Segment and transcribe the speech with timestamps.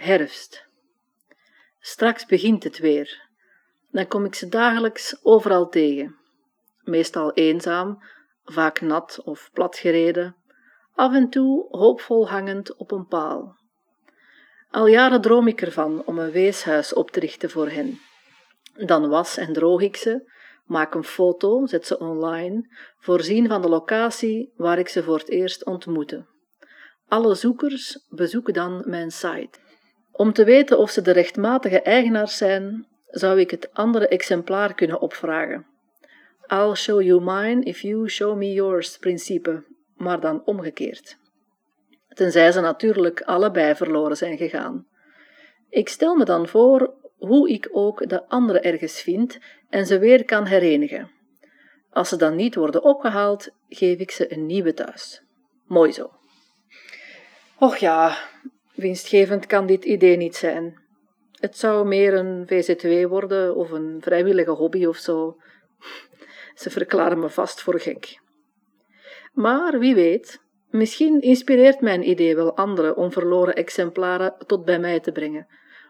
[0.00, 0.66] Herfst.
[1.80, 3.28] Straks begint het weer.
[3.90, 6.16] Dan kom ik ze dagelijks overal tegen.
[6.82, 8.02] Meestal eenzaam,
[8.44, 10.36] vaak nat of platgereden,
[10.94, 13.56] af en toe hoopvol hangend op een paal.
[14.70, 18.00] Al jaren droom ik ervan om een weeshuis op te richten voor hen.
[18.86, 20.32] Dan was en droog ik ze,
[20.64, 25.28] maak een foto, zet ze online, voorzien van de locatie waar ik ze voor het
[25.28, 26.26] eerst ontmoette.
[27.08, 29.58] Alle zoekers bezoeken dan mijn site.
[30.12, 35.00] Om te weten of ze de rechtmatige eigenaars zijn, zou ik het andere exemplaar kunnen
[35.00, 35.66] opvragen.
[36.48, 39.62] I'll show you mine if you show me yours principe,
[39.96, 41.16] maar dan omgekeerd.
[42.08, 44.86] Tenzij ze natuurlijk allebei verloren zijn gegaan.
[45.68, 50.24] Ik stel me dan voor hoe ik ook de andere ergens vind en ze weer
[50.24, 51.10] kan herenigen.
[51.90, 55.22] Als ze dan niet worden opgehaald, geef ik ze een nieuwe thuis.
[55.66, 56.10] Mooi zo.
[57.58, 58.16] Och ja,
[58.80, 60.82] winstgevend kan dit idee niet zijn.
[61.40, 65.36] Het zou meer een VZW worden of een vrijwillige hobby of zo.
[66.54, 68.20] Ze verklaren me vast voor gek.
[69.32, 75.00] Maar wie weet, misschien inspireert mijn idee wel anderen om verloren exemplaren tot bij mij
[75.00, 75.46] te brengen,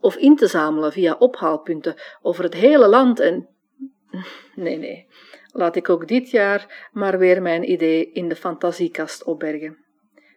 [0.00, 3.48] of in te zamelen via ophaalpunten over het hele land en.
[4.54, 5.06] Nee, nee,
[5.52, 9.84] laat ik ook dit jaar maar weer mijn idee in de fantasiekast opbergen.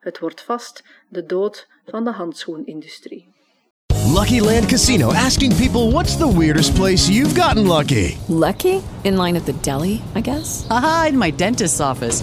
[0.00, 3.28] Het wordt vast de dood van de handschoenindustrie.
[4.14, 8.16] Lucky Land Casino asking people what's the weirdest place you've gotten lucky?
[8.28, 8.80] Lucky?
[9.02, 10.64] In line at the deli, I guess?
[10.68, 12.22] Aha, in my dentist's office.